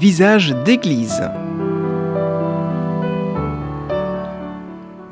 Visage 0.00 0.54
d'église. 0.64 1.20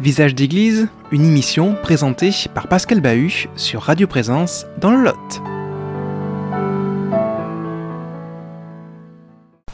Visage 0.01 0.35
d'église, 0.35 0.89
une 1.13 1.27
émission 1.27 1.77
présentée 1.83 2.31
par 2.55 2.69
Pascal 2.69 3.03
Bahut 3.03 3.51
sur 3.55 3.83
Radio 3.83 4.07
Présence 4.07 4.65
dans 4.81 4.93
le 4.93 5.03
Lot. 5.05 5.43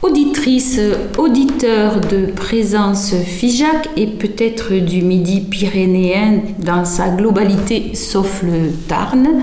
Auditrice, 0.01 0.81
auditeur 1.17 2.01
de 2.01 2.33
présence 2.33 3.15
FIJAC 3.15 3.87
et 3.95 4.07
peut-être 4.07 4.73
du 4.73 5.01
Midi 5.01 5.39
pyrénéen 5.49 6.41
dans 6.59 6.83
sa 6.83 7.07
globalité 7.07 7.95
sauf 7.95 8.43
le 8.43 8.69
Tarn, 8.89 9.41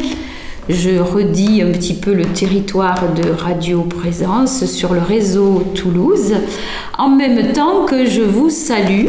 je 0.69 0.99
redis 1.01 1.61
un 1.63 1.73
petit 1.73 1.95
peu 1.95 2.15
le 2.15 2.25
territoire 2.25 3.12
de 3.15 3.31
Radio 3.31 3.83
Présence 3.83 4.65
sur 4.67 4.95
le 4.95 5.01
réseau 5.01 5.65
Toulouse, 5.75 6.34
en 6.97 7.09
même 7.09 7.53
temps 7.53 7.84
que 7.84 8.07
je 8.07 8.23
vous 8.23 8.48
salue. 8.48 9.06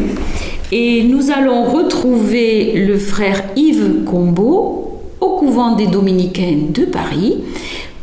Et 0.71 1.03
nous 1.03 1.29
allons 1.29 1.65
retrouver 1.65 2.73
le 2.73 2.97
frère 2.97 3.43
Yves 3.55 4.03
Combeau 4.05 4.99
au 5.21 5.37
couvent 5.37 5.75
des 5.75 5.85
Dominicains 5.85 6.69
de 6.69 6.85
Paris 6.85 7.43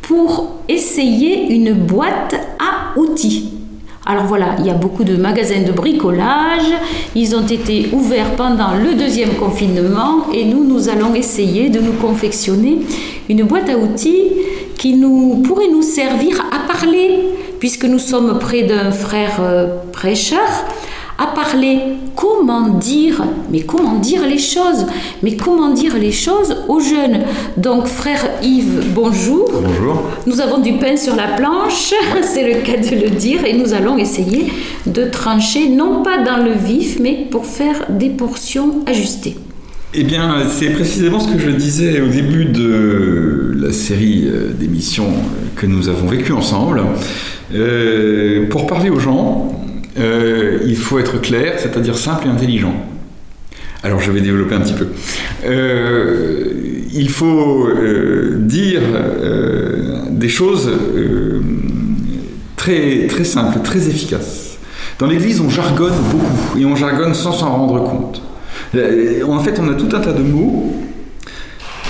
pour 0.03 0.55
essayer 0.69 1.53
une 1.53 1.73
boîte 1.73 2.35
à 2.61 2.99
outils. 2.99 3.60
Alors 4.11 4.25
voilà, 4.25 4.57
il 4.59 4.67
y 4.67 4.71
a 4.71 4.75
beaucoup 4.75 5.05
de 5.05 5.17
magasins 5.17 5.63
de 5.63 5.71
bricolage. 5.71 6.67
Ils 7.15 7.37
ont 7.37 7.47
été 7.47 7.91
ouverts 7.93 8.35
pendant 8.35 8.75
le 8.75 8.95
deuxième 8.99 9.35
confinement 9.35 10.27
et 10.35 10.45
nous, 10.45 10.65
nous 10.65 10.89
allons 10.89 11.15
essayer 11.15 11.69
de 11.69 11.79
nous 11.79 11.93
confectionner 11.93 12.79
une 13.29 13.45
boîte 13.45 13.69
à 13.69 13.79
outils 13.79 14.33
qui 14.77 15.01
pourrait 15.47 15.69
nous 15.71 15.83
servir 15.83 16.45
à 16.51 16.67
parler, 16.67 17.21
puisque 17.61 17.85
nous 17.85 18.01
sommes 18.01 18.41
près 18.41 18.65
d'un 18.65 18.91
frère 18.91 19.37
euh, 19.39 19.77
prêcheur 19.93 20.41
à 21.21 21.27
parler. 21.27 21.79
Comment 22.17 22.71
dire 22.71 23.23
Mais 23.51 23.61
comment 23.61 23.99
dire 23.99 24.27
les 24.27 24.39
choses 24.39 24.87
Mais 25.23 25.37
comment 25.37 25.73
dire 25.73 25.97
les 25.99 26.13
choses 26.13 26.57
aux 26.69 26.81
jeunes 26.81 27.21
Donc, 27.57 27.87
frère 27.87 28.25
Yves, 28.43 28.93
bonjour. 28.95 29.49
Bonjour. 29.53 30.03
Nous 30.27 30.41
avons 30.41 30.59
du 30.59 30.73
pain 30.75 30.97
sur 30.97 31.15
la 31.15 31.29
planche, 31.29 31.95
c'est 32.23 32.47
le 32.53 32.61
cas 32.63 32.79
de 32.79 33.03
le 33.03 33.11
dire, 33.11 33.45
et 33.45 33.53
nous 33.53 33.75
allons 33.75 33.99
essayer 33.99 34.53
de 34.87 35.05
trancher, 35.05 35.69
non 35.69 36.03
pas 36.03 36.23
dans 36.25 36.43
le 36.43 36.53
vif, 36.53 36.99
mais 37.01 37.27
pour 37.31 37.45
faire 37.45 37.87
des 37.91 38.09
portions 38.09 38.83
ajustées. 38.87 39.37
Eh 39.93 40.05
bien, 40.05 40.45
c'est 40.49 40.71
précisément 40.71 41.21
ce 41.21 41.33
que 41.33 41.39
je 41.39 41.51
disais 41.51 42.01
au 42.01 42.09
début 42.09 42.45
de 42.47 43.55
la 43.57 43.73
série 43.73 44.25
euh, 44.27 44.53
d'émissions 44.53 45.11
que 45.57 45.67
nous 45.67 45.89
avons 45.89 46.07
vécues 46.07 46.33
ensemble. 46.33 46.83
Euh, 47.53 48.47
pour 48.49 48.69
parler 48.69 48.89
aux 48.89 49.01
gens, 49.01 49.51
euh, 49.99 50.59
il 50.67 50.77
faut 50.77 50.99
être 50.99 51.21
clair, 51.21 51.55
c'est-à-dire 51.59 51.97
simple 51.97 52.27
et 52.27 52.31
intelligent. 52.31 52.75
Alors 53.83 54.01
je 54.01 54.11
vais 54.11 54.21
développer 54.21 54.55
un 54.55 54.61
petit 54.61 54.75
peu. 54.75 54.89
Euh, 55.45 56.53
il 56.93 57.09
faut 57.09 57.67
euh, 57.67 58.37
dire 58.41 58.83
des 60.11 60.29
choses 60.29 60.71
très, 62.57 63.07
très 63.07 63.25
simples, 63.25 63.61
très 63.63 63.89
efficaces. 63.89 64.59
Dans 64.99 65.07
l'Église, 65.07 65.41
on 65.41 65.49
jargonne 65.49 65.95
beaucoup, 66.11 66.59
et 66.59 66.67
on 66.67 66.77
jargonne 66.77 67.15
sans 67.15 67.33
s'en 67.33 67.51
rendre 67.51 67.83
compte. 67.85 68.23
En 68.75 69.41
fait, 69.41 69.59
on 69.59 69.69
a 69.71 69.75
tout 69.75 69.97
un 69.97 70.01
tas 70.01 70.13
de 70.13 70.23
mots 70.23 70.77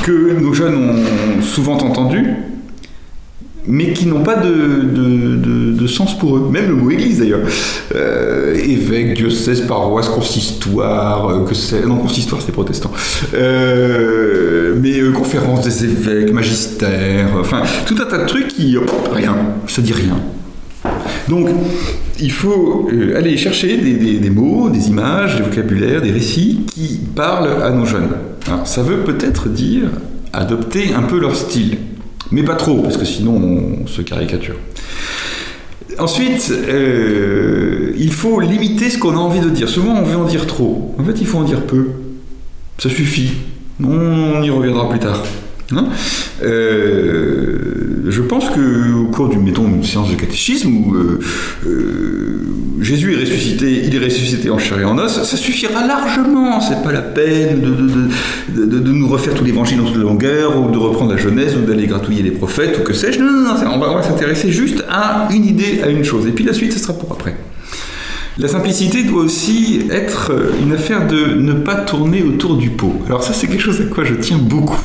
que 0.05 0.39
nos 0.41 0.55
jeunes 0.55 0.77
ont 0.77 1.43
souvent 1.43 1.77
entendus, 1.77 2.27
mais 3.67 3.93
qui 3.93 4.07
n'ont 4.07 4.23
pas 4.23 4.37
de, 4.37 5.70
sens 5.89 6.17
pour 6.19 6.37
eux. 6.37 6.49
Même 6.51 6.69
le 6.69 6.75
mot 6.75 6.91
église 6.91 7.19
d'ailleurs. 7.19 7.41
Euh, 7.95 8.55
évêque, 8.55 9.15
diocèse, 9.15 9.63
paroisse, 9.63 10.09
consistoire, 10.09 11.29
euh, 11.29 11.45
que 11.45 11.55
c'est. 11.55 11.85
Non, 11.87 11.97
consistoire 11.97 12.41
c'est 12.45 12.53
protestant. 12.53 12.91
Euh, 13.35 14.75
mais 14.81 15.01
conférence 15.13 15.65
des 15.65 15.85
évêques, 15.85 16.33
magistère, 16.33 17.29
enfin, 17.39 17.63
tout 17.87 17.97
un 18.01 18.05
tas 18.05 18.19
de 18.19 18.27
trucs 18.27 18.49
qui. 18.49 18.77
rien, 19.13 19.37
ça 19.67 19.83
dit 19.83 19.93
rien. 19.93 20.17
Donc, 21.29 21.49
il 22.21 22.33
faut 22.33 22.89
aller 23.17 23.37
chercher 23.37 23.77
des, 23.77 24.31
mots, 24.31 24.69
des 24.69 24.89
images, 24.89 25.37
des 25.37 25.43
vocabulaires, 25.43 26.03
des 26.03 26.11
récits 26.11 26.67
qui 26.75 27.01
parlent 27.15 27.63
à 27.63 27.71
nos 27.71 27.87
jeunes. 27.87 28.09
ça 28.65 28.83
veut 28.83 28.99
peut-être 28.99 29.49
dire 29.49 29.89
adopter 30.33 30.95
un 30.95 31.03
peu 31.03 31.21
leur 31.21 31.37
style. 31.37 31.79
Mais 32.33 32.43
pas 32.43 32.55
trop, 32.55 32.83
parce 32.83 32.97
que 32.97 33.05
sinon 33.05 33.33
on 33.83 33.87
se 33.87 34.03
caricature. 34.03 34.57
Ensuite, 35.99 36.53
euh, 36.53 37.93
il 37.99 38.13
faut 38.13 38.41
limiter 38.41 38.91
ce 38.91 38.99
qu'on 38.99 39.13
a 39.13 39.19
envie 39.19 39.41
de 39.41 39.51
dire. 39.51 39.69
Souvent, 39.69 39.95
on 39.95 40.03
veut 40.03 40.17
en 40.17 40.25
dire 40.25 40.47
trop. 40.47 40.95
En 40.99 41.05
fait, 41.05 41.21
il 41.21 41.27
faut 41.27 41.39
en 41.39 41.45
dire 41.45 41.63
peu. 41.67 41.89
Ça 42.79 42.89
suffit. 42.89 43.33
On 43.83 44.43
y 44.43 44.51
reviendra 44.51 44.89
plus 44.89 44.99
tard. 44.99 45.23
Hein 45.73 45.87
euh, 46.43 47.71
je 48.09 48.23
pense 48.23 48.47
qu'au 48.49 49.05
cours 49.13 49.29
d'une 49.29 49.85
séance 49.85 50.11
de 50.11 50.17
catéchisme 50.17 50.69
où 50.69 50.95
euh, 50.95 51.21
euh, 51.67 52.41
Jésus 52.81 53.15
est 53.15 53.21
ressuscité, 53.21 53.83
il 53.85 53.95
est 53.95 53.99
ressuscité 54.05 54.51
en 54.51 54.59
chair 54.59 54.81
et 54.81 54.85
en 54.85 54.99
os, 54.99 55.23
ça 55.23 55.37
suffira 55.37 55.87
largement. 55.87 56.61
C'est 56.61 56.83
pas 56.83 56.93
la 56.93 57.03
peine 57.03 57.61
de, 57.61 58.63
de, 58.63 58.79
de, 58.79 58.93
nous 58.93 59.07
refaire 59.07 59.35
tout 59.35 59.45
l'évangile 59.45 59.79
dans 59.79 59.85
toute 59.85 59.97
longueur, 59.97 60.59
ou 60.59 60.71
de 60.71 60.79
reprendre 60.79 61.13
la 61.13 61.19
Genèse, 61.19 61.57
ou 61.57 61.67
d'aller 61.67 61.87
gratouiller 61.87 62.23
les 62.23 62.31
prophètes, 62.31 62.79
ou 62.81 62.83
que 62.83 62.93
sais-je. 62.93 63.21
Non, 63.21 63.31
non, 63.31 63.55
non, 63.55 63.75
on 63.75 63.95
va, 63.95 64.03
s'intéresser 64.03 64.51
juste 64.51 64.85
à 64.89 65.29
une 65.31 65.45
idée, 65.45 65.83
à 65.85 65.89
une 65.89 66.05
chose. 66.05 66.27
Et 66.27 66.33
puis 66.33 66.45
la 66.45 66.55
suite, 66.55 66.73
ce 66.73 66.79
sera 66.79 66.95
pour 66.95 67.13
après. 67.13 67.37
La 68.39 68.49
simplicité 68.49 69.05
doit 69.05 69.23
aussi 69.23 69.83
être 69.91 70.33
une 70.63 70.73
affaire 70.73 71.07
de 71.07 71.35
ne 71.35 71.53
pas 71.53 71.75
tourner 71.75 72.23
autour 72.23 72.57
du 72.57 72.71
pot. 72.71 72.95
Alors 73.07 73.23
ça, 73.23 73.35
c'est 73.35 73.47
quelque 73.47 73.63
chose 73.63 73.81
à 73.81 73.85
quoi 73.85 74.05
je 74.05 74.15
tiens 74.15 74.39
beaucoup. 74.39 74.81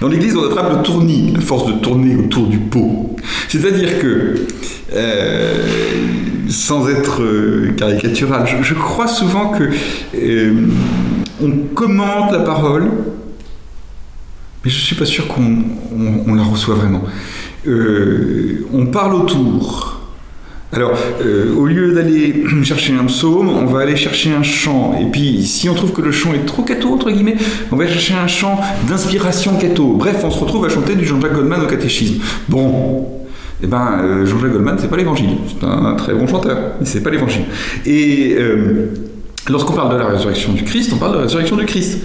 Dans 0.00 0.08
l'Église, 0.08 0.34
on 0.34 0.44
attrape 0.44 0.78
le 0.78 0.82
tournis, 0.82 1.34
à 1.36 1.40
force 1.40 1.66
de 1.66 1.72
tourner 1.72 2.16
autour 2.16 2.46
du 2.46 2.58
pot. 2.58 3.16
C'est-à-dire 3.48 3.98
que, 3.98 4.46
euh, 4.94 5.54
sans 6.48 6.88
être 6.88 7.22
euh, 7.22 7.72
caricatural, 7.76 8.46
je, 8.62 8.74
crois 8.74 9.08
souvent 9.08 9.50
que 9.50 9.64
euh, 10.14 10.68
on 11.42 11.50
commente 11.74 12.32
la 12.32 12.40
parole, 12.40 12.84
mais 14.64 14.70
je 14.70 14.76
ne 14.76 14.80
suis 14.80 14.96
pas 14.96 15.04
sûr 15.04 15.28
qu'on 15.28 16.34
la 16.34 16.44
reçoit 16.44 16.76
vraiment. 16.76 17.02
on 17.66 18.86
parle 18.86 19.14
autour. 19.14 19.99
Alors, 20.72 20.96
euh, 21.24 21.52
au 21.56 21.66
lieu 21.66 21.92
d'aller 21.92 22.44
chercher 22.62 22.94
un 22.94 23.04
psaume, 23.04 23.48
on 23.48 23.66
va 23.66 23.80
aller 23.80 23.96
chercher 23.96 24.32
un 24.32 24.42
chant. 24.42 24.96
Et 25.00 25.10
puis, 25.10 25.44
si 25.44 25.68
on 25.68 25.74
trouve 25.74 25.92
que 25.92 26.00
le 26.00 26.12
chant 26.12 26.32
est 26.32 26.46
trop 26.46 26.62
catho, 26.62 26.88
entre 26.90 27.10
guillemets, 27.10 27.36
on 27.72 27.76
va 27.76 27.88
chercher 27.88 28.14
un 28.14 28.28
chant 28.28 28.60
d'inspiration 28.88 29.56
catho. 29.56 29.94
Bref, 29.94 30.22
on 30.24 30.30
se 30.30 30.38
retrouve 30.38 30.64
à 30.64 30.68
chanter 30.68 30.94
du 30.94 31.04
Jean-Jacques 31.04 31.34
Goldman 31.34 31.60
au 31.62 31.66
catéchisme. 31.66 32.22
Bon, 32.48 33.04
eh 33.62 33.66
ben, 33.66 34.00
euh, 34.02 34.26
Jean-Jacques 34.26 34.52
Goldman, 34.52 34.76
c'est 34.78 34.88
pas 34.88 34.96
l'évangile. 34.96 35.38
C'est 35.48 35.66
un, 35.66 35.94
très 35.94 36.14
bon 36.14 36.28
chanteur, 36.28 36.56
mais 36.78 36.86
c'est 36.86 37.02
pas 37.02 37.10
l'évangile. 37.10 37.46
Et 37.84 38.36
euh, 38.38 38.94
lorsqu'on 39.48 39.74
parle 39.74 39.92
de 39.92 39.98
la 39.98 40.06
résurrection 40.06 40.52
du 40.52 40.62
Christ, 40.62 40.92
on 40.94 40.98
parle 40.98 41.12
de 41.12 41.16
la 41.16 41.24
résurrection 41.24 41.56
du 41.56 41.66
Christ. 41.66 41.98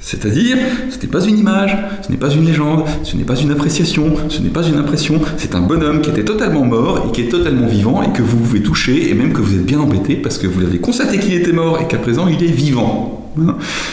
C'est-à-dire, 0.00 0.56
ce 0.90 0.98
n'est 1.00 1.10
pas 1.10 1.24
une 1.24 1.38
image, 1.38 1.76
ce 2.06 2.10
n'est 2.10 2.18
pas 2.18 2.30
une 2.30 2.44
légende, 2.44 2.84
ce 3.02 3.16
n'est 3.16 3.24
pas 3.24 3.34
une 3.34 3.50
appréciation, 3.50 4.14
ce 4.28 4.40
n'est 4.40 4.48
pas 4.48 4.62
une 4.62 4.76
impression, 4.76 5.20
c'est 5.36 5.54
un 5.54 5.60
bonhomme 5.60 6.00
qui 6.00 6.10
était 6.10 6.24
totalement 6.24 6.64
mort 6.64 7.06
et 7.08 7.12
qui 7.12 7.22
est 7.22 7.28
totalement 7.28 7.66
vivant 7.66 8.02
et 8.02 8.12
que 8.12 8.22
vous 8.22 8.36
pouvez 8.36 8.62
toucher 8.62 9.10
et 9.10 9.14
même 9.14 9.32
que 9.32 9.40
vous 9.40 9.56
êtes 9.56 9.66
bien 9.66 9.80
embêté 9.80 10.14
parce 10.14 10.38
que 10.38 10.46
vous 10.46 10.62
avez 10.62 10.78
constaté 10.78 11.18
qu'il 11.18 11.34
était 11.34 11.52
mort 11.52 11.80
et 11.80 11.88
qu'à 11.88 11.98
présent 11.98 12.28
il 12.28 12.42
est 12.42 12.52
vivant. 12.52 13.14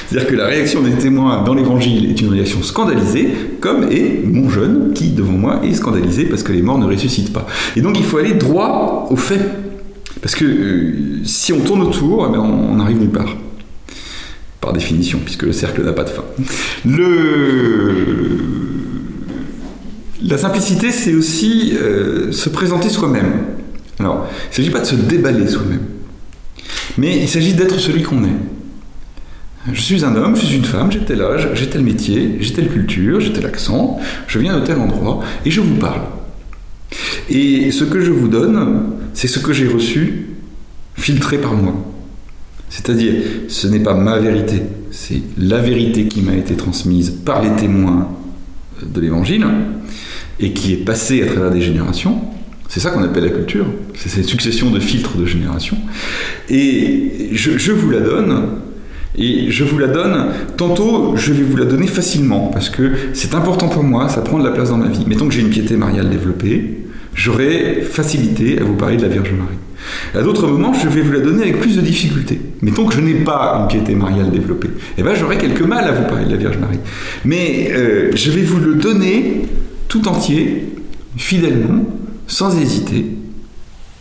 C'est-à-dire 0.08 0.30
que 0.30 0.36
la 0.36 0.46
réaction 0.46 0.82
des 0.82 0.92
témoins 0.92 1.44
dans 1.44 1.54
l'évangile 1.54 2.10
est 2.10 2.20
une 2.22 2.30
réaction 2.30 2.64
scandalisée, 2.64 3.30
comme 3.60 3.84
est 3.92 4.24
mon 4.26 4.50
jeune 4.50 4.94
qui, 4.94 5.10
devant 5.10 5.34
moi, 5.34 5.62
est 5.64 5.74
scandalisé 5.74 6.26
parce 6.26 6.42
que 6.42 6.52
les 6.52 6.62
morts 6.62 6.80
ne 6.80 6.86
ressuscitent 6.86 7.34
pas. 7.34 7.46
Et 7.76 7.82
donc 7.82 8.00
il 8.00 8.06
faut 8.06 8.18
aller 8.18 8.34
droit 8.34 9.08
au 9.10 9.16
fait. 9.16 9.42
Parce 10.22 10.34
que 10.34 10.46
euh, 10.46 10.94
si 11.24 11.54
on 11.54 11.60
tourne 11.60 11.82
autour, 11.82 12.28
eh 12.28 12.32
ben, 12.32 12.40
on 12.40 12.76
n'arrive 12.76 13.00
nulle 13.00 13.12
part 13.12 13.36
par 14.62 14.74
définition, 14.74 15.20
puisque 15.24 15.44
le 15.44 15.54
cercle 15.54 15.84
n'a 15.84 15.94
pas 15.94 16.04
de 16.04 16.10
fin. 16.10 16.24
La 20.24 20.38
simplicité, 20.38 20.92
c'est 20.92 21.14
aussi 21.14 21.74
euh, 21.80 22.32
se 22.32 22.50
présenter 22.50 22.90
soi-même. 22.90 23.34
Alors, 24.00 24.28
il 24.28 24.50
ne 24.50 24.56
s'agit 24.56 24.70
pas 24.72 24.80
de 24.80 24.86
se 24.86 24.96
déballer 24.96 25.48
soi-même, 25.48 25.84
mais 26.98 27.18
il 27.18 27.30
s'agit 27.30 27.54
d'être 27.54 27.80
celui 27.80 28.04
qu'on 28.04 28.24
est. 28.24 28.38
Je 29.72 29.82
suis 29.82 30.06
un 30.06 30.16
homme, 30.16 30.36
je 30.36 30.46
suis 30.46 30.58
une 30.58 30.66
femme, 30.66 30.92
j'ai 30.92 31.00
tel 31.00 31.22
âge, 31.22 31.50
j'ai 31.54 31.68
tel 31.68 31.82
métier, 31.82 32.38
j'ai 32.40 32.54
telle 32.54 32.70
culture, 32.70 33.20
j'ai 33.20 33.34
tel 33.34 33.46
accent, 33.46 34.00
je 34.28 34.40
viens 34.40 34.60
de 34.60 34.66
tel 34.66 34.78
endroit, 34.78 35.22
et 35.46 35.52
je 35.52 35.62
vous 35.62 35.76
parle. 35.76 36.02
Et 37.30 37.72
ce 37.72 37.84
que 37.84 38.02
je 38.02 38.12
vous 38.12 38.28
donne, 38.28 38.92
c'est 39.14 39.28
ce 39.28 39.40
que 39.40 39.54
j'ai 39.54 39.68
reçu, 39.68 40.28
filtré 40.96 41.38
par 41.38 41.54
moi. 41.54 41.74
C'est-à-dire, 42.70 43.14
ce 43.48 43.68
n'est 43.68 43.80
pas 43.80 43.94
ma 43.94 44.20
vérité, 44.20 44.62
c'est 44.92 45.22
la 45.38 45.60
vérité 45.60 46.08
qui 46.08 46.22
m'a 46.22 46.36
été 46.36 46.56
transmise 46.56 47.12
par 47.12 47.42
les 47.42 47.56
témoins 47.56 48.10
de 48.82 49.02
l'Évangile 49.02 49.46
et 50.40 50.52
qui 50.52 50.74
est 50.74 50.78
passée 50.78 51.24
à 51.24 51.28
travers 51.28 51.52
des 51.52 51.62
générations. 51.62 52.22
C'est 52.68 52.80
ça 52.80 52.90
qu'on 52.90 53.04
appelle 53.04 53.24
la 53.24 53.30
culture. 53.30 53.68
C'est 53.96 54.10
cette 54.10 54.26
succession 54.26 54.72
de 54.72 54.80
filtres 54.80 55.18
de 55.18 55.26
génération. 55.26 55.78
Et 56.50 57.30
je, 57.32 57.58
je 57.58 57.72
vous 57.72 57.92
la 57.92 58.02
donne 58.02 58.48
et 59.18 59.50
je 59.50 59.64
vous 59.64 59.78
la 59.78 59.88
donne, 59.88 60.28
tantôt 60.58 61.16
je 61.16 61.32
vais 61.32 61.44
vous 61.44 61.56
la 61.56 61.66
donner 61.66 61.88
facilement, 61.88 62.48
parce 62.48 62.70
que 62.70 62.92
c'est 63.14 63.34
important 63.34 63.70
pour 63.70 63.84
moi, 63.84 64.10
ça 64.10 64.22
prend 64.22 64.40
de 64.40 64.44
la 64.44 64.52
place 64.52 64.70
dans 64.70 64.78
ma 64.78 64.90
vie. 64.90 65.06
Mettons 65.08 65.28
que 65.28 65.34
j'ai 65.34 65.42
une 65.42 65.50
piété 65.50 65.78
mariale 65.78 66.10
développée, 66.10 66.80
j'aurai 67.14 67.82
facilité 67.82 68.60
à 68.60 68.64
vous 68.64 68.76
parler 68.76 68.98
de 68.98 69.04
la 69.04 69.08
Vierge 69.08 69.32
Marie. 69.32 69.56
À 70.14 70.22
d'autres 70.22 70.48
moments, 70.48 70.74
je 70.74 70.88
vais 70.88 71.02
vous 71.02 71.12
la 71.12 71.20
donner 71.20 71.44
avec 71.44 71.60
plus 71.60 71.76
de 71.76 71.82
difficulté. 71.82 72.40
Mettons 72.62 72.86
que 72.86 72.96
je 72.96 73.02
n'ai 73.02 73.14
pas 73.16 73.60
une 73.62 73.68
piété 73.68 73.96
mariale 73.96 74.32
développée, 74.32 74.70
eh 74.98 75.04
ben 75.04 75.14
j'aurai 75.16 75.38
quelques 75.38 75.62
mal 75.62 75.86
à 75.86 75.92
vous 75.92 76.04
parler 76.08 76.26
de 76.26 76.32
la 76.32 76.38
Vierge 76.38 76.58
Marie. 76.58 76.80
Mais 77.26 77.72
euh, 77.72 78.12
je 78.16 78.32
vais 78.32 78.42
vous 78.42 78.60
le 78.60 78.76
donner 78.76 79.46
tout 79.88 80.08
entier, 80.08 80.74
fidèlement, 81.18 81.86
sans 82.28 82.58
hésiter, 82.60 83.06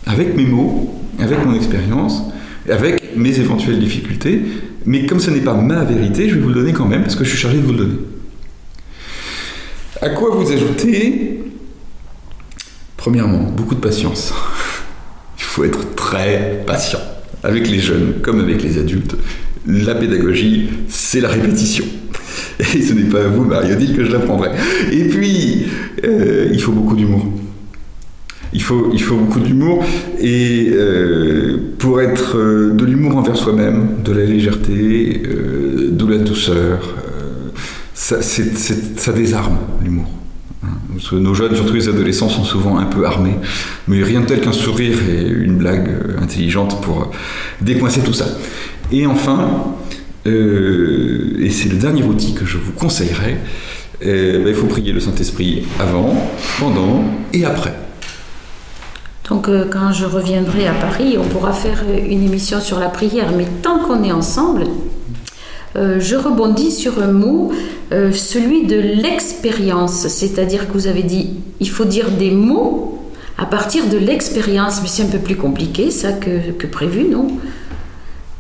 avec 0.07 0.37
mes 0.37 0.45
mots, 0.45 0.95
avec 1.19 1.45
mon 1.45 1.55
expérience, 1.55 2.23
avec 2.69 3.17
mes 3.17 3.39
éventuelles 3.39 3.79
difficultés, 3.79 4.43
mais 4.87 5.07
comme 5.07 5.21
ce 5.21 5.31
n'est 5.31 5.41
pas 5.41 5.55
ma 5.55 5.85
vérité, 5.85 6.29
je 6.29 6.35
vais 6.35 6.41
vous 6.41 6.49
le 6.49 6.55
donner 6.55 6.73
quand 6.73 6.87
même, 6.87 7.03
parce 7.03 7.17
que 7.17 7.25
je 7.25 7.31
suis 7.31 7.39
chargé 7.39 7.59
de 7.59 7.63
vous 7.63 7.73
le 7.73 7.79
donner. 7.79 7.99
À 10.01 10.11
quoi 10.11 10.31
vous 10.31 10.51
ajoutez 10.53 11.41
Premièrement, 12.97 13.43
beaucoup 13.57 13.75
de 13.75 13.81
patience. 13.81 14.33
Il 15.55 15.59
faut 15.59 15.65
être 15.67 15.95
très 15.95 16.65
patient. 16.67 16.99
Avec 17.45 17.71
les 17.71 17.79
jeunes 17.79 18.15
comme 18.23 18.41
avec 18.41 18.61
les 18.61 18.77
adultes, 18.77 19.15
la 19.69 19.95
pédagogie, 19.95 20.69
c'est 20.89 21.21
la 21.21 21.29
répétition. 21.29 21.85
Et 22.59 22.83
ce 22.83 22.93
n'est 22.93 23.05
pas 23.09 23.27
à 23.27 23.29
vous, 23.29 23.45
Marie-Odile, 23.45 23.97
que 23.97 24.05
je 24.05 24.11
l'apprendrai. 24.11 24.51
Et 24.91 25.05
puis, 25.05 25.67
euh, 26.03 26.49
il 26.51 26.61
faut 26.61 26.73
beaucoup 26.73 26.97
d'humour. 26.97 27.25
Il 28.53 28.63
faut, 28.63 28.91
il 28.93 29.01
faut 29.01 29.15
beaucoup 29.15 29.39
d'humour. 29.39 29.85
Et 30.21 30.71
euh, 30.73 31.57
pour 31.79 32.01
être 32.01 32.37
euh, 32.37 32.75
de 32.75 32.85
l'humour 32.85 33.17
envers 33.17 33.37
soi-même, 33.37 34.03
de 34.05 34.11
la 34.11 34.25
légèreté, 34.25 35.23
de 35.89 36.07
la 36.07 36.19
douceur, 36.19 36.97
ça 37.95 39.13
désarme 39.15 39.59
l'humour. 39.85 40.09
Parce 40.95 41.09
que 41.09 41.17
nos 41.17 41.35
jeunes, 41.35 41.55
surtout 41.55 41.75
les 41.75 41.89
adolescents, 41.89 42.29
sont 42.29 42.45
souvent 42.45 42.79
un 42.79 42.85
peu 42.85 43.05
armés. 43.05 43.35
Mais 43.89 44.03
rien 44.03 44.21
de 44.21 44.27
tel 44.27 44.41
qu'un 44.41 44.53
sourire 44.53 44.99
et 45.09 45.27
une 45.27 45.57
blague 45.57 45.89
euh, 45.89 46.23
intelligente 46.23 46.81
pour 46.83 47.03
euh, 47.03 47.05
décoincer 47.61 48.01
tout 48.01 48.13
ça. 48.13 48.27
Et 48.93 49.07
enfin, 49.07 49.75
euh, 50.27 51.37
et 51.41 51.51
c'est 51.51 51.69
le 51.69 51.77
dernier 51.77 52.03
outil 52.03 52.35
que 52.35 52.47
je 52.47 52.59
vous 52.59 52.73
conseillerais, 52.73 53.39
ben, 54.01 54.47
il 54.47 54.55
faut 54.55 54.67
prier 54.67 54.93
le 54.93 55.01
Saint-Esprit 55.01 55.65
avant, 55.81 56.15
pendant 56.59 57.05
et 57.33 57.47
après. 57.47 57.73
Donc 59.31 59.49
quand 59.71 59.93
je 59.93 60.05
reviendrai 60.05 60.69
à 60.69 60.75
Paris, 60.75 61.17
on 61.19 61.25
pourra 61.25 61.55
faire 61.55 61.83
une 61.89 62.23
émission 62.23 62.61
sur 62.61 62.79
la 62.79 62.91
prière. 62.91 63.33
Mais 63.35 63.47
tant 63.63 63.79
qu'on 63.79 64.05
est 64.05 64.13
ensemble, 64.13 64.65
euh, 65.77 65.99
je 65.99 66.17
rebondis 66.17 66.71
sur 66.71 67.03
un 67.03 67.13
mot, 67.13 67.51
euh, 67.93 68.13
celui 68.13 68.67
de 68.67 68.77
l'expérience. 68.77 70.07
C'est-à-dire 70.09 70.69
que 70.69 70.73
vous 70.73 70.87
avez 70.87 71.03
dit, 71.03 71.31
il 71.61 71.69
faut 71.69 71.85
dire 71.85 72.11
des 72.11 72.31
mots 72.31 72.99
à 73.39 73.47
partir 73.47 73.87
de 73.89 73.99
l'expérience. 73.99 74.81
Mais 74.83 74.89
c'est 74.89 75.03
un 75.03 75.09
peu 75.09 75.19
plus 75.19 75.37
compliqué 75.37 75.91
ça 75.91 76.13
que, 76.13 76.67
prévu, 76.67 77.09
non? 77.09 77.29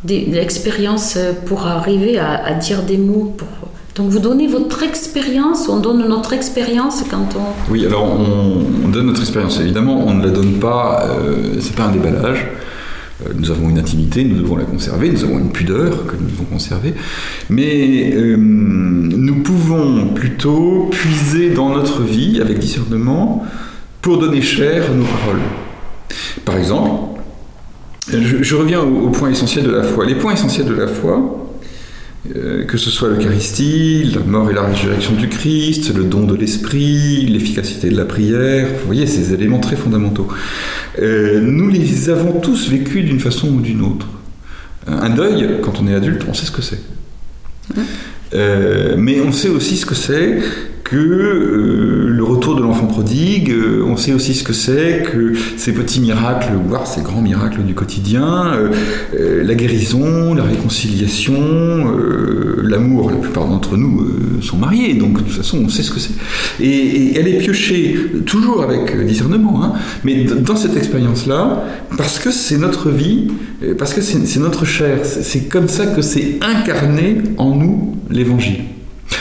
L'expérience 0.06 1.14
euh, 1.16 1.32
pour 1.46 1.66
arriver 1.66 2.18
à, 2.18 2.52
dire 2.54 2.82
des 2.82 2.98
mots. 2.98 3.36
Donc 3.96 4.10
vous 4.10 4.18
donnez 4.18 4.48
votre 4.48 4.82
expérience, 4.82 5.68
on 5.68 5.78
donne 5.78 6.06
notre 6.08 6.32
expérience 6.32 7.04
quand 7.08 7.36
on... 7.36 7.72
Oui, 7.72 7.86
alors 7.86 8.04
on, 8.04 8.64
on 8.84 8.88
donne 8.88 9.06
notre 9.06 9.20
expérience. 9.20 9.60
Évidemment, 9.60 10.04
on 10.04 10.14
ne 10.14 10.24
la 10.24 10.30
donne 10.30 10.54
pas, 10.54 11.06
euh, 11.08 11.54
c'est 11.60 11.76
pas 11.76 11.84
un 11.84 11.92
déballage. 11.92 12.48
Euh, 13.26 13.32
Nous 13.34 13.50
avons 13.50 13.68
une 13.68 13.78
intimité, 13.78 14.24
nous 14.24 14.40
devons 14.40 14.56
la 14.56 14.64
conserver, 14.64 15.10
nous 15.10 15.24
avons 15.24 15.38
une 15.38 15.52
pudeur 15.52 16.06
que 16.06 16.16
nous 16.16 16.28
devons 16.28 16.44
conserver, 16.44 16.94
mais 17.50 18.12
euh, 18.14 18.36
nous 18.36 19.42
pouvons 19.42 20.08
plutôt 20.14 20.88
puiser 20.90 21.50
dans 21.50 21.70
notre 21.70 22.02
vie 22.02 22.40
avec 22.40 22.58
discernement 22.58 23.44
pour 24.00 24.18
donner 24.18 24.42
chair 24.42 24.84
à 24.90 24.94
nos 24.94 25.04
paroles. 25.04 25.40
Par 26.44 26.56
exemple, 26.56 27.20
je, 28.08 28.54
reviens 28.54 28.80
au 28.80 29.08
point 29.08 29.30
essentiel 29.30 29.64
de 29.64 29.70
la 29.70 29.82
foi. 29.82 30.04
Les 30.04 30.14
points 30.14 30.34
essentiels 30.34 30.66
de 30.66 30.74
la 30.74 30.86
foi, 30.86 31.43
euh, 32.34 32.64
que 32.64 32.78
ce 32.78 32.88
soit 32.88 33.10
l'Eucharistie, 33.10 34.10
la 34.14 34.20
mort 34.22 34.50
et 34.50 34.54
la 34.54 34.62
résurrection 34.62 35.12
du 35.12 35.28
Christ, 35.28 35.94
le 35.94 36.04
don 36.04 36.24
de 36.24 36.34
l'Esprit, 36.34 37.26
l'efficacité 37.26 37.90
de 37.90 37.96
la 37.96 38.06
prière, 38.06 38.66
vous 38.80 38.86
voyez, 38.86 39.06
ces 39.06 39.34
éléments 39.34 39.60
très 39.60 39.76
fondamentaux. 39.76 40.28
Euh, 41.02 41.40
nous 41.42 41.68
les 41.68 42.08
avons 42.08 42.40
tous 42.40 42.70
vécus 42.70 43.04
d'une 43.04 43.20
façon 43.20 43.48
ou 43.48 43.60
d'une 43.60 43.82
autre. 43.82 44.08
Un 44.86 45.10
deuil, 45.10 45.60
quand 45.62 45.80
on 45.82 45.86
est 45.86 45.94
adulte, 45.94 46.24
on 46.28 46.34
sait 46.34 46.46
ce 46.46 46.50
que 46.50 46.62
c'est. 46.62 46.80
Euh, 48.34 48.94
mais 48.98 49.20
on 49.20 49.32
sait 49.32 49.48
aussi 49.48 49.76
ce 49.76 49.86
que 49.86 49.94
c'est 49.94 50.38
que 50.82 50.96
le 50.96 52.24
retour 52.24 52.43
euh, 53.02 53.84
on 53.86 53.96
sait 53.96 54.12
aussi 54.12 54.34
ce 54.34 54.44
que 54.44 54.52
c'est 54.52 55.02
que 55.10 55.32
ces 55.56 55.72
petits 55.72 56.00
miracles, 56.00 56.52
voire 56.66 56.86
ces 56.86 57.02
grands 57.02 57.20
miracles 57.20 57.62
du 57.62 57.74
quotidien, 57.74 58.52
euh, 58.54 58.70
euh, 59.18 59.44
la 59.44 59.54
guérison, 59.54 60.34
la 60.34 60.44
réconciliation, 60.44 61.34
l'amour. 62.62 63.10
La 63.10 63.16
plupart 63.16 63.46
d'entre 63.46 63.76
nous 63.76 64.06
sont 64.42 64.56
mariés, 64.56 64.94
donc 64.94 65.14
de 65.14 65.18
toute 65.18 65.32
façon 65.32 65.58
on 65.64 65.68
sait 65.68 65.82
ce 65.82 65.90
que 65.90 66.00
c'est. 66.00 66.14
Et, 66.60 67.18
elle 67.18 67.28
est 67.28 67.38
piochée 67.38 67.96
toujours 68.26 68.62
avec 68.62 69.06
discernement, 69.06 69.62
hein, 69.62 69.72
mais 70.04 70.24
dans 70.24 70.56
cette 70.56 70.76
expérience-là, 70.76 71.64
parce 71.96 72.18
que 72.18 72.30
c'est 72.30 72.58
notre 72.58 72.90
vie, 72.90 73.28
parce 73.78 73.94
que 73.94 74.00
c'est 74.00 74.38
notre 74.40 74.64
chair, 74.64 75.00
c'est 75.04 75.48
comme 75.48 75.68
ça 75.68 75.86
que 75.86 76.02
c'est 76.02 76.38
incarné 76.42 77.18
en 77.38 77.54
nous 77.54 77.96
l'évangile. 78.10 78.64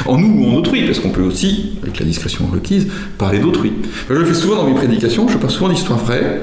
En 0.05 0.17
nous 0.17 0.43
ou 0.43 0.49
en 0.49 0.55
autrui, 0.55 0.85
parce 0.85 0.99
qu'on 0.99 1.09
peut 1.09 1.21
aussi, 1.21 1.73
avec 1.83 1.99
la 1.99 2.05
discrétion 2.05 2.45
requise, 2.47 2.87
parler 3.17 3.39
d'autrui. 3.39 3.73
Je 4.09 4.13
le 4.13 4.25
fais 4.25 4.33
souvent 4.33 4.55
dans 4.55 4.67
mes 4.67 4.75
prédications, 4.75 5.27
je 5.27 5.37
parle 5.37 5.51
souvent 5.51 5.69
d'histoires 5.69 5.99
vraies, 5.99 6.41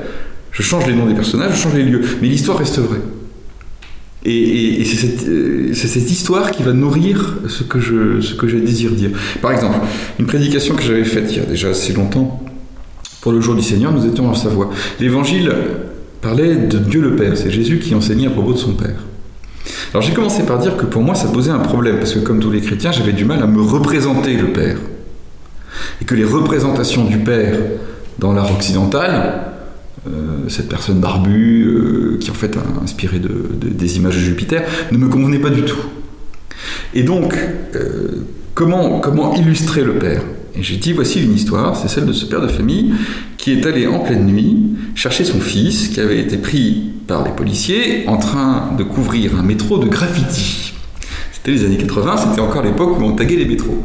je 0.53 0.63
change 0.63 0.87
les 0.87 0.95
noms 0.95 1.07
des 1.07 1.15
personnages, 1.15 1.57
je 1.57 1.63
change 1.63 1.75
les 1.75 1.83
lieux, 1.83 2.01
mais 2.21 2.29
l'histoire 2.29 2.59
reste 2.59 2.79
vraie. 2.79 3.01
Et, 4.25 4.83
euh, 4.83 5.71
c'est 5.73 5.89
cette 5.89 6.11
histoire 6.11 6.51
qui 6.51 6.63
va 6.63 6.73
nourrir 6.73 7.39
ce 7.49 7.63
que, 7.63 7.81
je, 7.81 8.21
ce 8.21 8.35
que 8.35 8.49
je 8.49 8.59
désire 8.59 8.91
dire. 8.91 9.11
Par 9.41 9.53
exemple, 9.53 9.79
une 10.19 10.27
prédication 10.27 10.75
que 10.75 10.83
j'avais 10.83 11.05
faite 11.05 11.29
il 11.31 11.39
y 11.39 11.41
a 11.41 11.47
déjà 11.47 11.69
assez 11.69 11.93
longtemps, 11.93 12.43
pour 13.21 13.33
le 13.33 13.41
jour 13.41 13.55
du 13.55 13.63
Seigneur, 13.63 13.93
nous 13.93 14.07
étions 14.07 14.29
en 14.29 14.35
Savoie. 14.35 14.71
L'évangile 14.99 15.53
parlait 16.21 16.57
de 16.57 16.79
Dieu 16.79 17.01
le 17.01 17.17
Père, 17.17 17.37
c'est 17.37 17.51
Jésus 17.51 17.79
qui 17.79 17.95
enseignait 17.95 18.27
à 18.27 18.31
propos 18.31 18.53
de 18.53 18.59
son 18.59 18.73
Père. 18.73 18.97
Alors 19.93 20.03
j'ai 20.03 20.13
commencé 20.15 20.45
par 20.45 20.59
dire 20.59 20.77
que 20.77 20.87
pour 20.87 21.03
moi 21.03 21.15
ça 21.15 21.29
posait 21.29 21.51
un 21.51 21.59
problème, 21.59 21.97
parce 21.99 22.13
que 22.15 22.21
comme 22.21 22.39
tous 22.41 22.51
les 22.51 22.61
chrétiens, 22.61 22.93
j'avais 22.93 23.13
du 23.13 23.25
mal 23.25 23.43
à 23.43 23.47
me 23.47 23.61
représenter 23.61 24.37
le 24.37 24.53
Père. 24.53 24.77
Et 26.01 26.05
que 26.05 26.15
les 26.15 26.25
représentations 26.25 27.05
du 27.05 27.19
Père 27.19 27.59
dans 28.19 28.33
l'art 28.33 28.53
occidental, 28.53 29.43
euh, 30.07 30.49
cette 30.49 30.69
personne 30.69 30.99
barbue 31.01 31.65
euh, 31.67 32.19
qui 32.21 32.31
en 32.31 32.35
fait 32.35 32.57
a 32.57 32.61
inspiré 32.83 33.19
de, 33.19 33.29
de- 33.29 33.69
des 33.69 33.97
images 33.97 34.15
de 34.17 34.21
Jupiter, 34.21 34.63
ne 34.93 34.99
me 34.99 35.09
convenait 35.09 35.39
pas 35.39 35.51
du 35.51 35.63
tout. 35.63 35.79
Et 36.95 37.03
donc, 37.03 37.35
euh, 37.75 38.25
comment 38.55 39.35
illustrer 39.35 39.83
le 39.83 39.95
Père? 39.95 40.23
Et 40.57 40.63
j'ai 40.63 40.77
dit, 40.77 40.93
voici 40.93 41.23
une 41.23 41.35
histoire, 41.35 41.77
c'est 41.77 41.89
celle 41.89 42.07
de 42.07 42.13
ce 42.13 42.25
père 42.25 42.41
de 42.41 42.49
famille 42.49 42.93
qui 43.37 43.53
est 43.53 43.65
allé 43.67 43.87
en 43.87 44.01
pleine 44.01 44.27
nuit 44.27 44.57
chercher 44.95 45.25
son 45.25 45.41
fils 45.41 45.89
qui 45.89 46.01
avait 46.01 46.21
été 46.21 46.37
pris 46.37 46.91
par 47.07 47.25
les 47.25 47.31
policiers 47.31 48.05
en 48.07 48.19
train 48.19 48.71
de 48.77 48.83
couvrir 48.83 49.39
un 49.39 49.43
métro 49.43 49.79
de 49.79 49.89
graffiti. 49.89 50.75
C'était 51.33 51.53
les 51.53 51.65
années 51.65 51.79
80, 51.79 52.17
c'était 52.29 52.41
encore 52.41 52.63
l'époque 52.63 53.01
où 53.01 53.03
on 53.03 53.13
taguait 53.13 53.37
les 53.37 53.47
métros. 53.47 53.83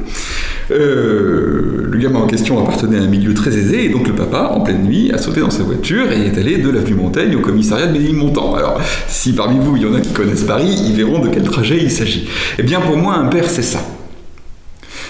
Euh, 0.71 1.87
le 1.89 1.97
gamin 1.97 2.19
en 2.19 2.27
question 2.27 2.59
appartenait 2.61 2.97
à 2.97 3.03
un 3.03 3.07
milieu 3.07 3.33
très 3.33 3.55
aisé, 3.55 3.85
et 3.85 3.89
donc 3.89 4.07
le 4.07 4.13
papa, 4.13 4.51
en 4.53 4.61
pleine 4.61 4.83
nuit, 4.83 5.11
a 5.13 5.17
sauté 5.17 5.39
dans 5.39 5.51
sa 5.51 5.63
voiture 5.63 6.11
et 6.11 6.25
est 6.25 6.37
allé 6.37 6.57
de 6.57 6.69
l'avenue 6.69 6.95
Montaigne 6.95 7.35
au 7.35 7.39
commissariat 7.39 7.87
de 7.87 7.93
Ménilmontant. 7.93 8.55
Alors, 8.55 8.81
si 9.07 9.33
parmi 9.33 9.57
vous 9.63 9.77
il 9.77 9.83
y 9.83 9.85
en 9.85 9.93
a 9.93 10.01
qui 10.01 10.11
connaissent 10.11 10.43
Paris, 10.43 10.75
ils 10.87 10.95
verront 10.95 11.19
de 11.19 11.29
quel 11.29 11.43
trajet 11.43 11.77
il 11.81 11.91
s'agit. 11.91 12.27
Eh 12.57 12.63
bien, 12.63 12.81
pour 12.81 12.97
moi, 12.97 13.15
un 13.15 13.27
père, 13.27 13.49
c'est 13.49 13.61
ça. 13.61 13.79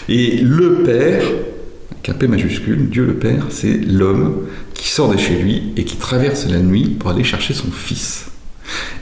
Et 0.09 0.38
le 0.38 0.83
père, 0.83 1.24
avec 1.91 2.09
un 2.09 2.13
P 2.13 2.27
majuscule, 2.27 2.89
Dieu 2.89 3.05
le 3.05 3.15
Père, 3.15 3.47
c'est 3.50 3.77
l'homme 3.77 4.47
qui 4.74 4.89
sort 4.89 5.12
de 5.12 5.17
chez 5.17 5.35
lui 5.35 5.74
et 5.77 5.83
qui 5.83 5.97
traverse 5.97 6.47
la 6.47 6.59
nuit 6.59 6.95
pour 7.00 7.09
aller 7.09 7.24
chercher 7.24 7.53
son 7.53 7.71
fils. 7.71 8.27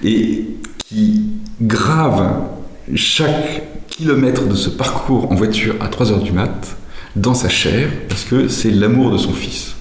Et 0.04 0.46
qui 0.80 1.24
grave 1.62 2.44
chaque 2.96 3.64
kilomètre 3.88 4.48
de 4.48 4.56
ce 4.56 4.70
parcours 4.70 5.32
en 5.32 5.36
voiture 5.36 5.76
à 5.80 5.88
3 5.88 6.12
heures 6.12 6.24
du 6.24 6.32
mat 6.32 6.78
dans 7.16 7.34
sa 7.34 7.50
chair, 7.50 7.90
parce 8.10 8.24
que 8.24 8.48
c'est 8.48 8.72
l'amour 8.72 9.12
de 9.12 9.18
son 9.18 9.34
fils 9.34 9.76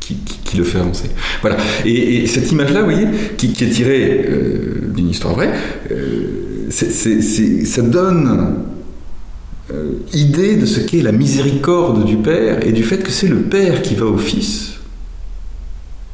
qui, 0.00 0.16
le 0.56 0.64
fait 0.64 0.78
avancer. 0.78 1.10
Voilà. 1.40 1.56
Et, 1.84 2.22
et 2.22 2.26
cette 2.28 2.52
image-là, 2.52 2.82
vous 2.82 2.90
voyez, 2.90 3.08
qui, 3.36 3.46
est 3.46 3.68
tirée 3.68 4.24
euh, 4.28 4.92
d'une 4.94 5.08
histoire 5.08 5.34
vraie, 5.34 5.52
euh, 5.90 6.70
ça 6.70 7.82
donne 7.82 8.64
euh, 9.72 9.92
idée 10.12 10.56
de 10.56 10.66
ce 10.66 10.80
qu'est 10.80 11.00
la 11.00 11.12
miséricorde 11.12 12.04
du 12.04 12.16
Père 12.16 12.66
et 12.66 12.72
du 12.72 12.82
fait 12.82 12.98
que 12.98 13.10
c'est 13.10 13.28
le 13.28 13.40
Père 13.40 13.80
qui 13.80 13.94
va 13.94 14.04
au 14.04 14.18
Fils, 14.18 14.74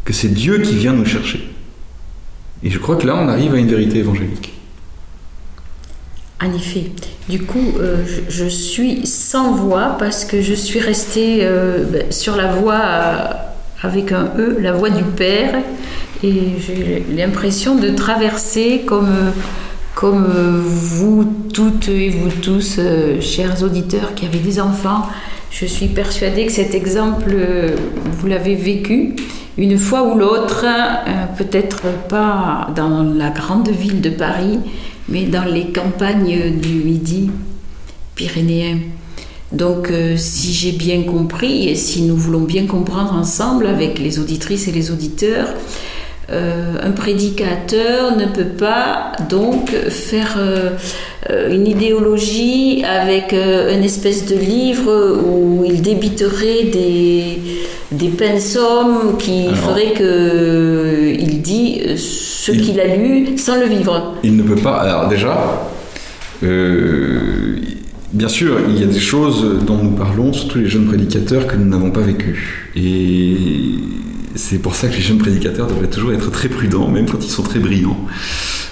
que 0.05 0.13
c'est 0.13 0.29
Dieu 0.29 0.59
qui 0.59 0.77
vient 0.77 0.93
nous 0.93 1.05
chercher. 1.05 1.51
Et 2.63 2.71
je 2.71 2.79
crois 2.79 2.97
que 2.97 3.07
là, 3.07 3.17
on 3.17 3.29
arrive 3.29 3.55
à 3.55 3.59
une 3.59 3.67
vérité 3.69 3.99
évangélique. 3.99 4.53
En 6.43 6.53
effet. 6.55 6.93
Du 7.29 7.43
coup, 7.43 7.75
euh, 7.81 7.97
je, 8.29 8.47
suis 8.47 9.07
sans 9.07 9.53
voix 9.53 9.97
parce 9.99 10.25
que 10.25 10.41
je 10.41 10.55
suis 10.55 10.81
restée 10.81 11.41
euh, 11.43 11.85
ben, 11.85 12.13
sur 12.13 12.37
la 12.37 12.53
voie 12.53 12.81
avec 13.83 14.13
un 14.13 14.31
E, 14.39 14.59
la 14.61 14.73
voie 14.73 14.91
du 14.91 15.05
Père. 15.05 15.57
Et 16.23 16.53
j'ai 16.65 17.05
l'impression 17.15 17.77
de 17.77 17.91
traverser 17.91 18.83
comme, 18.87 19.33
comme 20.01 20.63
vous 20.65 21.31
toutes 21.53 21.91
et 21.91 22.09
vous 22.09 22.31
tous, 22.31 22.81
chers 23.21 23.63
auditeurs 23.63 24.15
qui 24.15 24.25
avez 24.25 24.39
des 24.39 24.59
enfants. 24.59 25.03
Je 25.51 25.67
suis 25.67 25.89
persuadée 25.89 26.47
que 26.47 26.53
cet 26.53 26.75
exemple, 26.75 27.37
vous 28.11 28.27
l'avez 28.27 28.55
vécu 28.55 29.15
une 29.59 29.77
fois 29.77 30.05
ou 30.05 30.19
l'autre, 30.19 30.65
peut-être 31.37 31.83
pas 32.09 32.71
dans 32.75 33.03
la 33.03 33.29
grande 33.29 33.69
ville 33.69 34.01
de 34.01 34.09
Paris, 34.09 34.59
mais 35.11 35.25
dans 35.25 35.45
les 35.45 35.67
campagnes 35.67 36.59
du 36.59 36.77
Midi 36.77 37.31
pyrénéen. 38.15 38.79
Donc, 39.53 39.91
euh, 39.91 40.17
si 40.17 40.55
j'ai 40.55 40.73
bien 40.73 41.03
compris 41.03 41.69
et 41.69 41.75
si 41.75 42.03
nous 42.03 42.17
voulons 42.17 42.45
bien 42.45 42.67
comprendre 42.67 43.13
ensemble 43.13 43.67
avec 43.67 43.99
les 43.99 44.19
auditrices 44.19 44.67
et 44.67 44.73
les 44.73 44.93
auditeurs, 44.93 45.49
euh, 45.49 45.55
un 46.31 46.91
prédicateur 46.93 48.17
ne 48.17 48.27
peut 48.27 48.45
pas 48.45 49.13
donc 49.29 49.71
faire 49.71 50.37
euh, 50.39 51.51
une 51.51 51.67
idéologie 51.67 52.85
avec 52.85 53.33
une 53.33 53.85
espèce 53.85 54.27
de 54.27 54.37
livre 54.37 55.19
où 55.25 55.65
il 55.65 55.83
débiterait 55.83 56.65
des, 56.65 57.39
des 57.93 58.09
pensums 58.09 59.17
qui 59.19 59.49
ferait 59.55 59.93
que 59.93 61.15
il 61.19 61.43
dit 61.43 61.83
ce 61.97 62.53
qu'il 62.53 62.81
a 62.81 62.97
lu 62.97 63.37
sans 63.37 63.59
le 63.59 63.67
vivre. 63.67 64.15
Il 64.23 64.37
ne 64.37 64.43
peut 64.43 64.61
pas. 64.61 64.77
Alors 64.77 65.09
déjà, 65.09 65.69
bien 68.13 68.29
sûr, 68.29 68.59
il 68.69 68.79
y 68.79 68.83
a 68.83 68.87
des 68.87 69.01
choses 69.01 69.65
dont 69.67 69.77
nous 69.77 69.93
parlons, 69.93 70.33
surtout 70.33 70.59
les 70.59 70.69
jeunes 70.69 70.87
prédicateurs, 70.87 71.47
que 71.47 71.57
nous 71.57 71.69
n'avons 71.69 71.91
pas 71.91 72.01
vécues. 72.01 72.71
Et 72.77 73.37
c'est 74.35 74.59
pour 74.59 74.75
ça 74.75 74.89
que 74.89 74.95
les 74.95 75.01
jeunes 75.01 75.19
prédicateurs 75.19 75.67
devraient 75.67 75.89
toujours 75.89 76.13
être 76.13 76.31
très 76.31 76.49
prudents, 76.49 76.89
même 76.89 77.07
quand 77.07 77.25
ils 77.25 77.31
sont 77.31 77.43
très 77.43 77.59
brillants. 77.59 78.07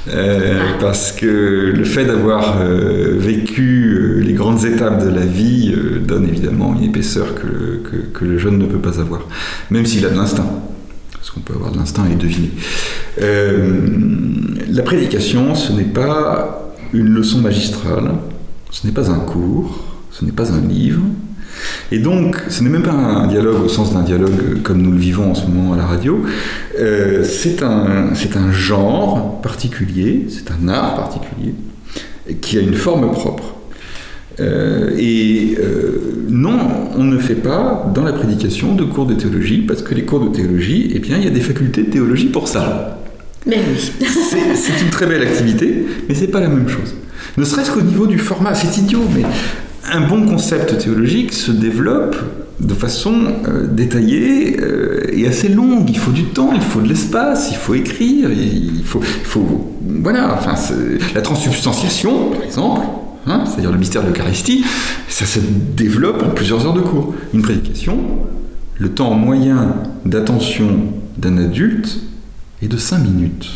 Euh, 0.08 0.72
parce 0.80 1.12
que 1.12 1.72
le 1.76 1.84
fait 1.84 2.04
d'avoir 2.04 2.60
euh, 2.60 3.16
vécu 3.18 3.92
euh, 3.92 4.20
les 4.20 4.32
grandes 4.32 4.64
étapes 4.64 5.04
de 5.04 5.10
la 5.10 5.26
vie 5.26 5.74
donne 6.06 6.26
évidemment 6.28 6.74
une 6.78 6.84
épaisseur 6.84 7.34
que, 7.34 7.82
que, 8.12 8.24
le 8.24 8.38
jeune 8.38 8.58
ne 8.58 8.66
peut 8.66 8.78
pas 8.78 9.00
avoir, 9.00 9.22
même 9.70 9.84
s'il 9.84 10.06
a 10.06 10.10
de 10.10 10.16
l'instinct. 10.16 10.48
Parce 11.12 11.30
qu'on 11.30 11.40
peut 11.40 11.54
avoir 11.54 11.72
de 11.72 11.78
l'instinct 11.78 12.06
et 12.10 12.14
deviner. 12.14 12.50
la 13.20 14.82
prédication, 14.82 15.54
ce 15.54 15.72
n'est 15.72 15.84
pas 15.84 16.72
une 16.92 17.08
leçon 17.08 17.40
magistrale, 17.40 18.12
ce 18.70 18.86
n'est 18.86 18.92
pas 18.92 19.10
un 19.10 19.18
cours, 19.18 19.84
ce 20.10 20.24
n'est 20.24 20.32
pas 20.32 20.52
un 20.52 20.60
livre, 20.60 21.02
et 21.90 21.98
donc, 21.98 22.36
ce 22.48 22.62
n'est 22.62 22.70
même 22.70 22.82
pas 22.82 22.92
un 22.92 23.26
dialogue 23.26 23.64
au 23.64 23.68
sens 23.68 23.92
d'un 23.94 24.02
dialogue 24.02 24.62
comme 24.62 24.82
nous 24.82 24.92
le 24.92 24.98
vivons 24.98 25.30
en 25.30 25.34
ce 25.34 25.46
moment 25.46 25.72
à 25.72 25.76
la 25.76 25.86
radio, 25.86 26.22
euh, 26.78 27.24
c'est 27.24 27.62
un, 27.62 28.12
un 28.36 28.52
genre 28.52 29.40
particulier, 29.40 30.26
c'est 30.28 30.50
un 30.50 30.68
art 30.68 30.96
particulier, 30.96 31.54
qui 32.40 32.58
a 32.58 32.60
une 32.60 32.74
forme 32.74 33.10
propre. 33.10 33.54
Euh, 34.40 34.90
et 34.96 35.56
euh, 35.58 36.26
non, 36.28 36.58
on 36.96 37.04
ne 37.04 37.18
fait 37.18 37.34
pas 37.34 37.90
dans 37.94 38.04
la 38.04 38.12
prédication 38.12 38.74
de 38.74 38.84
cours 38.84 39.06
de 39.06 39.14
théologie, 39.14 39.62
parce 39.62 39.82
que 39.82 39.94
les 39.94 40.04
cours 40.04 40.20
de 40.20 40.28
théologie, 40.28 40.92
eh 40.94 40.98
bien, 41.00 41.16
il 41.18 41.24
y 41.24 41.26
a 41.26 41.30
des 41.30 41.40
facultés 41.40 41.82
de 41.84 41.90
théologie 41.90 42.26
pour 42.26 42.46
ça. 42.46 43.00
Mais 43.46 43.56
oui. 43.56 43.90
c'est 44.54 44.82
une 44.82 44.90
très 44.90 45.06
belle 45.06 45.22
activité, 45.22 45.86
mais 46.08 46.14
c'est 46.14 46.28
pas 46.28 46.40
la 46.40 46.48
même 46.48 46.68
chose. 46.68 46.94
Ne 47.36 47.44
serait-ce 47.44 47.70
qu'au 47.70 47.82
niveau 47.82 48.06
du 48.06 48.18
format, 48.18 48.54
c'est 48.54 48.78
idiot, 48.78 49.02
mais 49.14 49.22
un 49.92 50.06
bon 50.06 50.26
concept 50.26 50.78
théologique 50.78 51.32
se 51.32 51.50
développe 51.50 52.16
de 52.60 52.74
façon 52.74 53.14
euh, 53.46 53.66
détaillée 53.66 54.60
euh, 54.60 55.06
et 55.12 55.26
assez 55.26 55.48
longue. 55.48 55.88
Il 55.88 55.98
faut 55.98 56.10
du 56.10 56.24
temps, 56.24 56.50
il 56.54 56.60
faut 56.60 56.80
de 56.80 56.88
l'espace, 56.88 57.48
il 57.50 57.56
faut 57.56 57.74
écrire, 57.74 58.30
il 58.32 58.84
faut, 58.84 59.00
voilà, 60.02 60.34
enfin, 60.34 60.54
la 61.14 61.22
transubstantiation, 61.22 62.30
par 62.30 62.42
exemple, 62.42 62.86
hein, 63.26 63.44
c'est-à-dire 63.46 63.72
le 63.72 63.78
mystère 63.78 64.02
de 64.02 64.08
l'Eucharistie, 64.08 64.64
ça 65.08 65.24
se 65.24 65.38
développe 65.40 66.22
en 66.22 66.30
plusieurs 66.30 66.66
heures 66.66 66.74
de 66.74 66.80
cours. 66.80 67.14
Une 67.32 67.42
prédication, 67.42 67.98
le 68.78 68.88
temps 68.90 69.14
moyen 69.14 69.76
d'attention 70.04 70.78
d'un 71.16 71.38
adulte 71.38 72.00
est 72.62 72.68
de 72.68 72.76
5 72.76 72.98
minutes. 72.98 73.48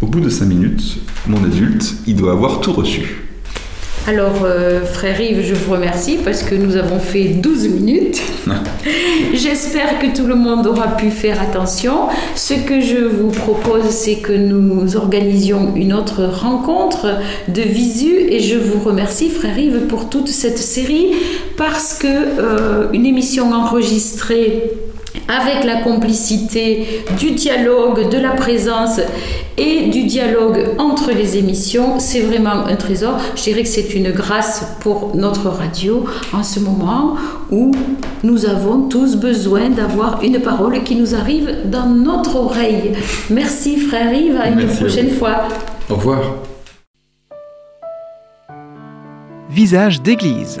Au 0.00 0.06
bout 0.06 0.20
de 0.20 0.30
5 0.30 0.46
minutes, 0.46 0.98
mon 1.26 1.44
adulte, 1.44 1.94
il 2.06 2.16
doit 2.16 2.32
avoir 2.32 2.60
tout 2.60 2.72
reçu. 2.72 3.29
Alors, 4.06 4.44
euh, 4.44 4.84
frère 4.84 5.20
Yves, 5.20 5.42
je 5.44 5.54
vous 5.54 5.72
remercie 5.72 6.16
parce 6.24 6.42
que 6.42 6.54
nous 6.54 6.76
avons 6.76 6.98
fait 6.98 7.24
12 7.24 7.68
minutes. 7.68 8.20
J'espère 9.34 9.98
que 9.98 10.16
tout 10.16 10.26
le 10.26 10.34
monde 10.34 10.66
aura 10.66 10.96
pu 10.96 11.10
faire 11.10 11.40
attention. 11.40 12.08
Ce 12.34 12.54
que 12.54 12.80
je 12.80 12.96
vous 12.96 13.30
propose, 13.30 13.90
c'est 13.90 14.16
que 14.16 14.32
nous 14.32 14.96
organisions 14.96 15.74
une 15.76 15.92
autre 15.92 16.24
rencontre 16.24 17.18
de 17.48 17.62
visu 17.62 18.10
et 18.30 18.40
je 18.40 18.56
vous 18.56 18.80
remercie, 18.80 19.28
frère 19.28 19.58
Yves, 19.58 19.86
pour 19.86 20.08
toute 20.08 20.28
cette 20.28 20.58
série 20.58 21.12
parce 21.56 21.94
que 21.94 22.06
euh, 22.06 22.86
une 22.92 23.04
émission 23.04 23.52
enregistrée 23.52 24.62
avec 25.28 25.64
la 25.64 25.80
complicité 25.82 27.04
du 27.18 27.32
dialogue, 27.32 28.10
de 28.10 28.18
la 28.18 28.30
présence 28.30 29.00
et 29.56 29.88
du 29.88 30.04
dialogue 30.04 30.74
entre 30.78 31.12
les 31.12 31.36
émissions, 31.36 31.98
c'est 31.98 32.20
vraiment 32.20 32.66
un 32.66 32.76
trésor. 32.76 33.18
Je 33.36 33.42
dirais 33.42 33.62
que 33.62 33.68
c'est 33.68 33.94
une 33.94 34.10
grâce 34.10 34.76
pour 34.80 35.14
notre 35.14 35.48
radio 35.48 36.04
en 36.32 36.42
ce 36.42 36.60
moment 36.60 37.16
où 37.50 37.72
nous 38.22 38.46
avons 38.46 38.88
tous 38.88 39.16
besoin 39.16 39.70
d'avoir 39.70 40.22
une 40.22 40.40
parole 40.40 40.82
qui 40.82 40.96
nous 40.96 41.14
arrive 41.14 41.56
dans 41.66 41.86
notre 41.86 42.36
oreille. 42.36 42.92
Merci 43.30 43.76
frère 43.78 44.12
Yves, 44.12 44.38
à 44.40 44.48
une 44.48 44.66
prochaine 44.66 45.10
fois. 45.10 45.48
Au 45.88 45.94
revoir. 45.94 46.20
Visage 49.50 50.00
d'église. 50.00 50.60